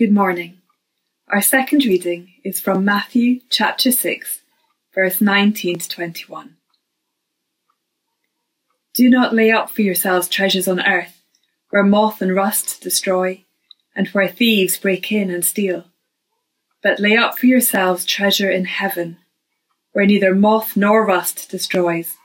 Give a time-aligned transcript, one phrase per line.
[0.00, 0.62] Good morning.
[1.28, 4.40] Our second reading is from Matthew chapter 6,
[4.94, 6.56] verse 19 to 21.
[8.94, 11.20] Do not lay up for yourselves treasures on earth,
[11.68, 13.44] where moth and rust destroy,
[13.94, 15.84] and where thieves break in and steal.
[16.82, 19.18] But lay up for yourselves treasure in heaven,
[19.92, 22.16] where neither moth nor rust destroys,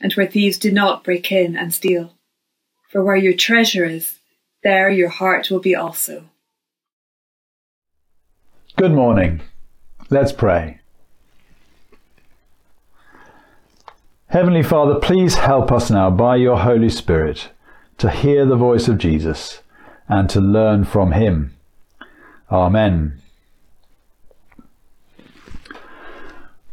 [0.00, 2.16] and where thieves do not break in and steal.
[2.90, 4.18] For where your treasure is,
[4.64, 6.28] there your heart will be also.
[8.76, 9.40] Good morning.
[10.10, 10.80] Let's pray.
[14.26, 17.50] Heavenly Father, please help us now by your Holy Spirit
[17.98, 19.62] to hear the voice of Jesus
[20.08, 21.54] and to learn from him.
[22.50, 23.22] Amen.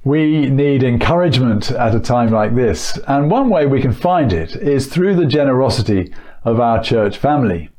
[0.04, 4.56] We need encouragement at a time like this, and one way we can find it
[4.56, 6.12] is through the generosity
[6.44, 7.70] of our church family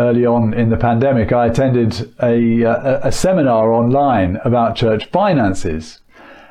[0.00, 6.00] early on in the pandemic, I attended a, a, a, seminar online about church finances.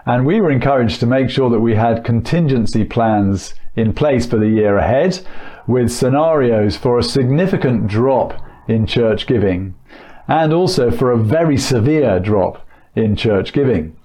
[0.05, 4.37] And we were encouraged to make sure that we had contingency plans in place for
[4.37, 5.25] the year ahead
[5.67, 9.75] with scenarios for a significant drop in church giving
[10.27, 13.95] and also for a very severe drop in church giving.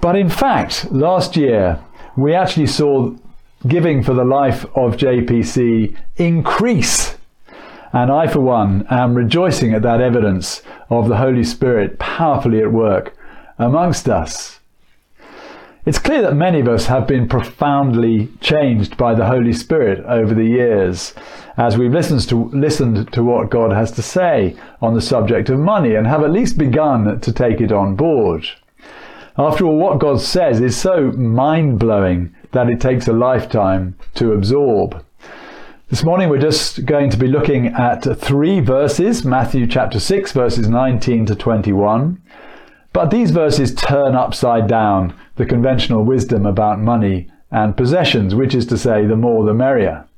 [0.00, 1.82] But in fact, last year
[2.16, 3.12] we actually saw
[3.66, 7.16] giving for the life of JPC increase
[7.96, 12.70] and I, for one, am rejoicing at that evidence of the Holy Spirit powerfully at
[12.70, 13.16] work
[13.58, 14.60] amongst us.
[15.86, 20.34] It's clear that many of us have been profoundly changed by the Holy Spirit over
[20.34, 21.14] the years
[21.56, 25.58] as we've listened to, listened to what God has to say on the subject of
[25.58, 28.46] money and have at least begun to take it on board.
[29.38, 34.34] After all, what God says is so mind blowing that it takes a lifetime to
[34.34, 35.02] absorb.
[35.88, 40.68] This morning we're just going to be looking at three verses, Matthew chapter 6 verses
[40.68, 42.20] 19 to 21.
[42.92, 48.66] But these verses turn upside down the conventional wisdom about money and possessions, which is
[48.66, 50.08] to say, the more the merrier.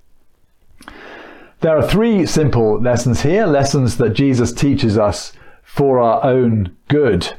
[1.61, 7.31] There are three simple lessons here, lessons that Jesus teaches us for our own good.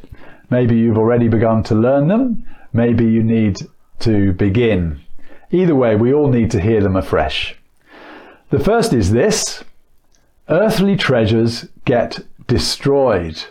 [0.51, 3.57] Maybe you've already begun to learn them, maybe you need
[4.01, 5.01] to begin.
[5.50, 7.59] Either way, we all need to hear them afresh.
[8.50, 9.64] The first is this
[10.50, 13.44] earthly treasures get destroyed.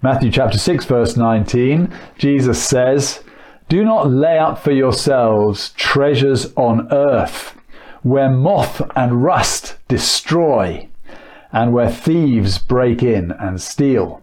[0.00, 3.22] Matthew chapter 6, verse 19, Jesus says,
[3.68, 7.54] Do not lay up for yourselves treasures on earth,
[8.02, 10.88] where moth and rust destroy,
[11.52, 14.22] and where thieves break in and steal.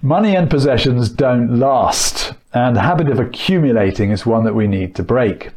[0.00, 4.94] Money and possessions don't last, and the habit of accumulating is one that we need
[4.94, 5.50] to break.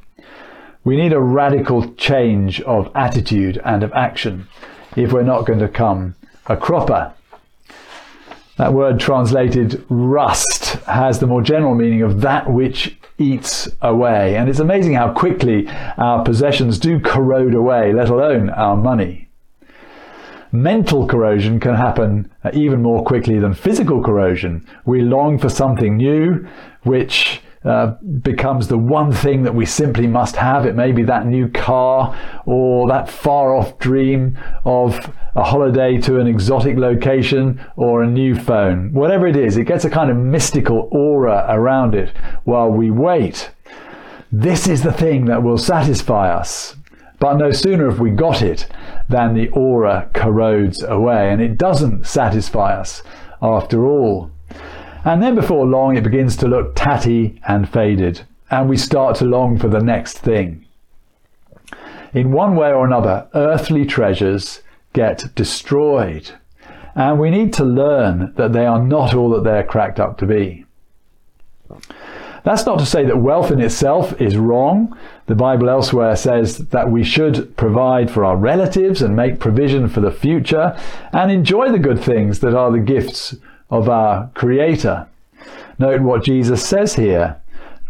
[0.84, 4.48] We need a radical change of attitude and of action
[4.96, 6.16] if we're not going to come
[6.48, 7.14] a cropper.
[8.58, 14.36] That word translated rust has the more general meaning of that which eats away.
[14.36, 19.30] And it's amazing how quickly our possessions do corrode away, let alone our money.
[20.52, 24.68] Mental corrosion can happen even more quickly than physical corrosion.
[24.86, 26.46] We long for something new,
[26.84, 30.66] which uh, becomes the one thing that we simply must have.
[30.66, 36.20] It may be that new car or that far off dream of a holiday to
[36.20, 38.92] an exotic location or a new phone.
[38.94, 43.52] Whatever it is, it gets a kind of mystical aura around it while we wait.
[44.32, 46.76] This is the thing that will satisfy us.
[47.20, 48.66] But no sooner have we got it
[49.08, 53.04] than the aura corrodes away and it doesn't satisfy us
[53.42, 54.32] after all.
[55.04, 59.26] And then before long, it begins to look tatty and faded, and we start to
[59.26, 60.66] long for the next thing.
[62.14, 64.62] In one way or another, earthly treasures
[64.94, 66.32] get destroyed,
[66.94, 70.28] and we need to learn that they are not all that they're cracked up to
[70.28, 70.66] be.
[72.44, 74.98] That's not to say that wealth in itself is wrong.
[75.28, 80.02] The Bible elsewhere says that we should provide for our relatives and make provision for
[80.02, 80.76] the future
[81.14, 83.36] and enjoy the good things that are the gifts
[83.72, 85.08] of our Creator.
[85.80, 87.42] Note what Jesus says here.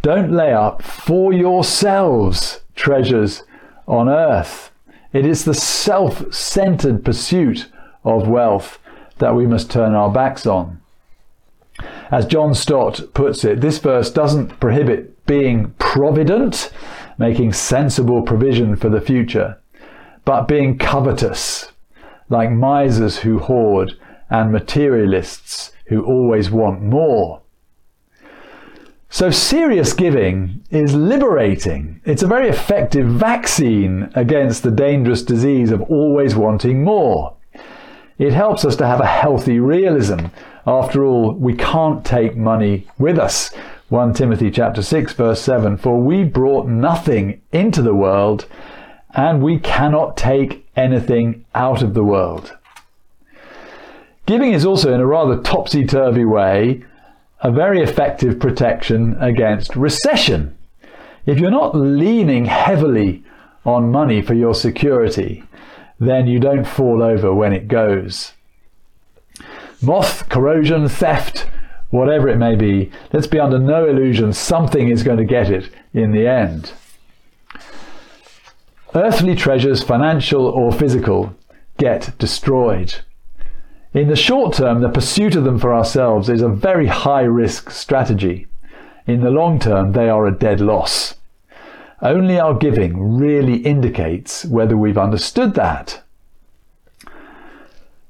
[0.01, 3.43] Don't lay up for yourselves treasures
[3.87, 4.71] on earth.
[5.11, 7.69] It is the self centered pursuit
[8.03, 8.79] of wealth
[9.17, 10.81] that we must turn our backs on.
[12.09, 16.71] As John Stott puts it, this verse doesn't prohibit being provident,
[17.17, 19.57] making sensible provision for the future,
[20.25, 21.71] but being covetous,
[22.29, 23.97] like misers who hoard
[24.31, 27.41] and materialists who always want more.
[29.09, 31.99] So, serious giving is liberating.
[32.05, 37.35] It's a very effective vaccine against the dangerous disease of always wanting more.
[38.17, 40.27] It helps us to have a healthy realism.
[40.65, 43.51] After all, we can't take money with us.
[43.89, 48.45] 1 Timothy chapter 6 verse 7 For we brought nothing into the world
[49.13, 52.57] and we cannot take anything out of the world.
[54.31, 56.85] Giving is also in a rather topsy-turvy way
[57.41, 60.57] a very effective protection against recession.
[61.25, 63.25] If you're not leaning heavily
[63.65, 65.43] on money for your security,
[65.99, 68.31] then you don't fall over when it goes.
[69.81, 71.49] Moth, corrosion, theft,
[71.89, 75.69] whatever it may be, let's be under no illusion something is going to get it
[75.93, 76.71] in the end.
[78.95, 81.35] Earthly treasures, financial or physical,
[81.77, 82.95] get destroyed.
[83.93, 87.71] In the short term, the pursuit of them for ourselves is a very high risk
[87.71, 88.47] strategy.
[89.05, 91.15] In the long term, they are a dead loss.
[92.01, 96.01] Only our giving really indicates whether we've understood that.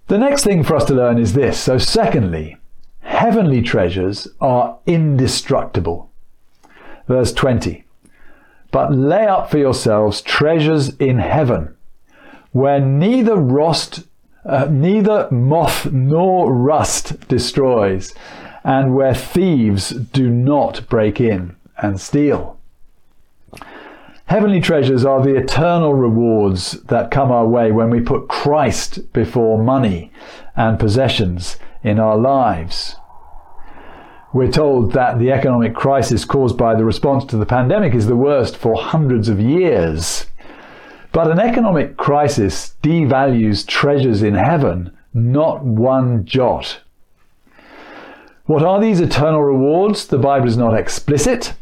[0.08, 1.60] The next thing for us to learn is this.
[1.60, 2.58] So, secondly,
[3.00, 6.12] heavenly treasures are indestructible.
[7.08, 7.86] Verse 20
[8.72, 11.76] But lay up for yourselves treasures in heaven,
[12.52, 14.04] where neither rust,
[14.46, 18.14] uh, neither moth nor rust destroys,
[18.64, 22.60] and where thieves do not break in and steal.
[24.26, 29.62] Heavenly treasures are the eternal rewards that come our way when we put Christ before
[29.62, 30.12] money
[30.56, 32.96] and possessions in our lives.
[34.34, 38.16] We're told that the economic crisis caused by the response to the pandemic is the
[38.16, 40.28] worst for hundreds of years.
[41.12, 46.80] But an economic crisis devalues treasures in heaven, not one jot.
[48.46, 50.08] What are these eternal rewards?
[50.08, 51.54] The Bible is not explicit,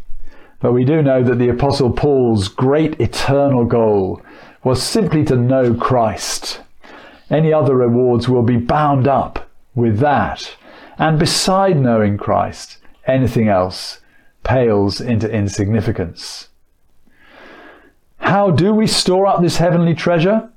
[0.59, 4.21] but we do know that the Apostle Paul's great eternal goal
[4.63, 6.61] was simply to know Christ.
[7.29, 10.55] Any other rewards will be bound up with that.
[10.97, 14.01] And beside knowing Christ, anything else
[14.43, 16.49] pales into insignificance.
[18.29, 20.51] How do we store up this heavenly treasure?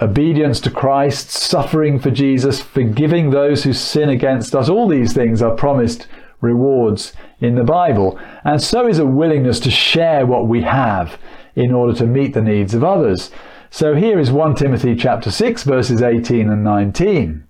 [0.00, 5.42] Obedience to Christ, suffering for Jesus, forgiving those who sin against us, all these things
[5.42, 6.06] are promised
[6.40, 8.20] rewards in the Bible.
[8.44, 11.18] And so is a willingness to share what we have
[11.56, 13.32] in order to meet the needs of others.
[13.70, 17.48] So here is 1 Timothy chapter 6 verses 18 and 19.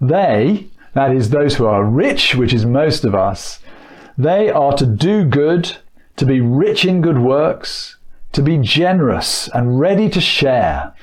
[0.00, 3.60] They, that is those who are rich, which is most of us,
[4.18, 5.76] they are to do good,
[6.16, 7.96] to be rich in good works,
[8.32, 10.94] to be generous and ready to share,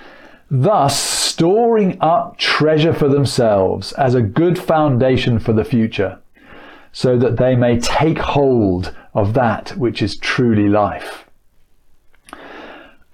[0.50, 6.20] thus storing up treasure for themselves as a good foundation for the future
[6.92, 11.26] so that they may take hold of that which is truly life.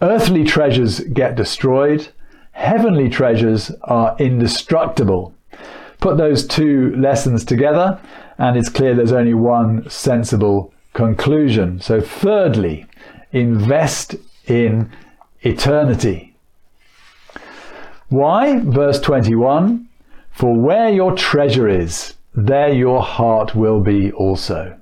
[0.01, 2.09] Earthly treasures get destroyed,
[2.51, 5.33] heavenly treasures are indestructible.
[5.99, 7.99] Put those two lessons together,
[8.37, 11.79] and it's clear there's only one sensible conclusion.
[11.79, 12.85] So, thirdly,
[13.31, 14.15] invest
[14.47, 14.91] in
[15.41, 16.35] eternity.
[18.09, 18.59] Why?
[18.59, 19.87] Verse 21
[20.31, 24.77] For where your treasure is, there your heart will be also.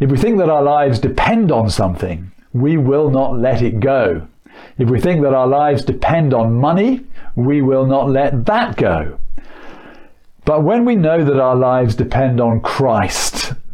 [0.00, 4.28] If we think that our lives depend on something, we will not let it go.
[4.76, 7.04] If we think that our lives depend on money,
[7.36, 9.18] we will not let that go.
[10.44, 13.27] But when we know that our lives depend on Christ,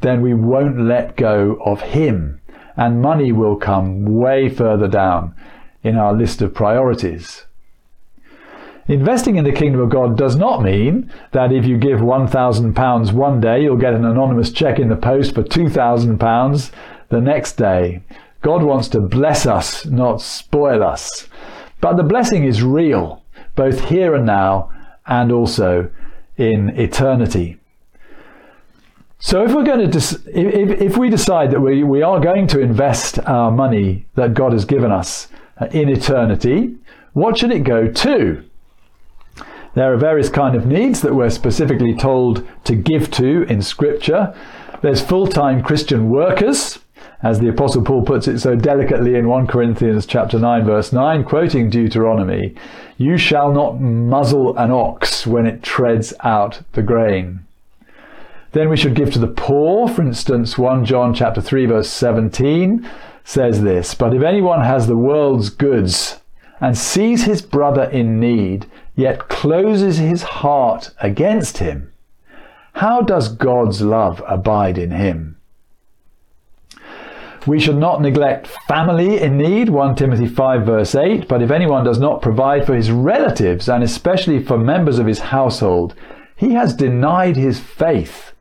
[0.05, 2.41] then we won't let go of Him,
[2.77, 5.35] and money will come way further down
[5.83, 7.47] in our list of priorities.
[8.87, 13.41] Investing in the kingdom of God does not mean that if you give £1,000 one
[13.41, 16.71] day, you'll get an anonymous check in the post for £2,000
[17.09, 18.03] the next day.
[18.43, 21.29] God wants to bless us, not spoil us.
[21.81, 23.23] But the blessing is real,
[23.57, 24.71] both here and now
[25.07, 25.91] and also
[26.37, 27.59] in eternity.
[29.25, 32.61] So if we're going to, if, if we decide that we, we are going to
[32.61, 35.29] invest our money that God has given us
[35.59, 36.77] uh, in eternity,
[37.15, 38.45] what should it go to?
[39.73, 44.37] There are various kind of needs that we're specifically told to give to in Scripture.
[44.83, 46.81] There's full-time Christian workers,
[47.23, 51.25] as the Apostle Paul puts it so delicately in 1 Corinthians chapter 9 verse 9,
[51.25, 52.55] quoting Deuteronomy,
[52.99, 57.41] You shall not muzzle an ox when it treads out the grain.
[58.55, 59.89] Then we should give to the poor.
[59.89, 62.89] For instance, 1 John chapter 3 verse 17
[63.25, 66.21] says this, But if anyone has the world's goods
[66.61, 71.93] and sees his brother in need, yet closes his heart against him,
[72.75, 75.37] how does God's love abide in him?
[77.49, 81.83] We should not neglect family in need, 1 Timothy 5 verse 8, but if anyone
[81.85, 85.97] does not provide for his relatives and especially for members of his household,
[86.37, 88.34] he has denied his faith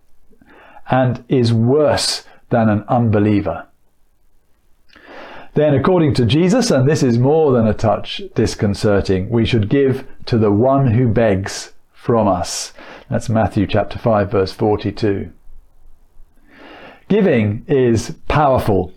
[0.89, 3.67] and is worse than an unbeliever.
[5.55, 10.07] Then, according to Jesus, and this is more than a touch disconcerting, we should give
[10.25, 12.73] to the one who begs from us.
[13.09, 15.31] That's Matthew chapter 5 verse 42.
[17.07, 18.91] Giving is powerful.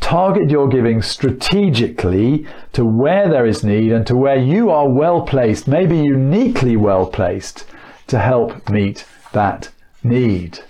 [0.00, 5.22] Target your giving strategically to where there is need and to where you are well
[5.22, 7.64] placed, maybe uniquely well placed,
[8.08, 9.70] to help meet that
[10.04, 10.60] need.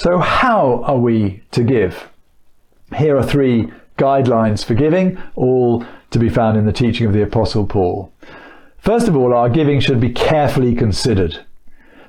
[0.00, 2.08] So, how are we to give?
[2.96, 7.22] Here are three guidelines for giving, all to be found in the teaching of the
[7.22, 8.10] Apostle Paul.
[8.78, 11.44] First of all, our giving should be carefully considered.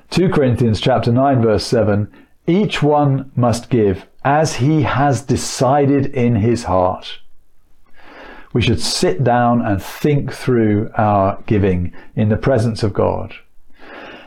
[0.08, 2.10] 2 Corinthians chapter 9 verse 7,
[2.46, 7.18] each one must give as he has decided in his heart.
[8.54, 13.34] We should sit down and think through our giving in the presence of God.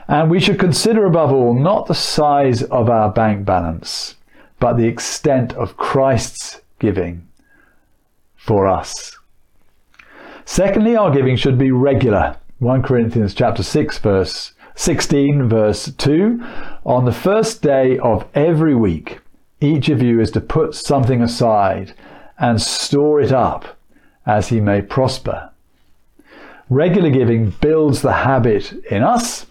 [0.08, 4.16] And we should consider above all not the size of our bank balance,
[4.60, 7.28] but the extent of Christ's giving
[8.36, 9.18] for us.
[10.46, 12.38] Secondly, our giving should be regular.
[12.60, 16.42] 1 Corinthians chapter 6 verse 16 verse 2
[16.86, 19.20] on the first day of every week
[19.60, 21.94] each of you is to put something aside
[22.38, 23.78] and store it up
[24.26, 25.50] as he may prosper.
[26.70, 29.46] Regular giving builds the habit in us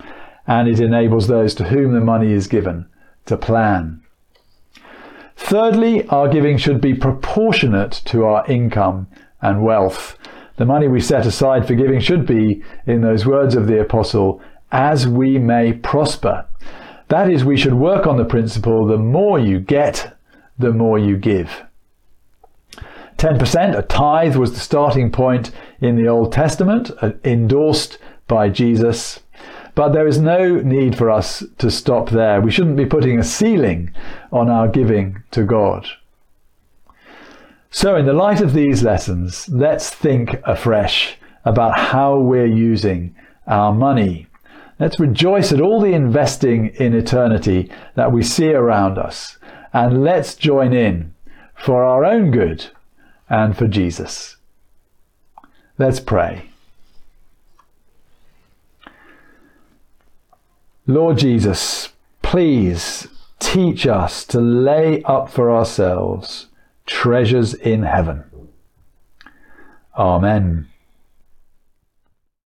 [0.46, 2.86] and it enables those to whom the money is given
[3.26, 4.02] to plan.
[5.36, 9.08] Thirdly, our giving should be proportionate to our income
[9.42, 10.16] and wealth.
[10.56, 14.40] The money we set aside for giving should be, in those words of the Apostle,
[14.70, 16.46] as we may prosper.
[17.08, 20.16] That is, we should work on the principle the more you get,
[20.58, 21.62] the more you give.
[23.18, 27.98] 10%, a tithe, was the starting point in the Old Testament, uh, endorsed
[28.28, 29.20] by Jesus.
[29.75, 32.40] But there is no need for us to stop there.
[32.40, 33.93] We shouldn't be putting a ceiling
[34.31, 35.87] on our giving to God.
[37.71, 43.16] So, in the light of these lessons, let's think afresh about how we're using
[43.49, 44.28] our money.
[44.78, 49.38] Let's rejoice at all the investing in eternity that we see around us,
[49.73, 51.14] and let's join in
[51.57, 52.66] for our own good
[53.28, 54.37] and for Jesus.
[55.78, 56.53] Let's pray.
[60.86, 66.48] Lord Jesus, please teach us to lay up for ourselves
[66.86, 68.24] treasures in heaven.
[69.96, 70.68] Amen.